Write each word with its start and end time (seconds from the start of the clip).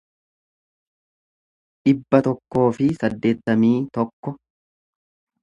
dhibba 1.83 2.21
tokkoo 2.31 2.65
fi 2.79 2.89
saddeettamii 3.05 3.75
tokko 4.01 4.35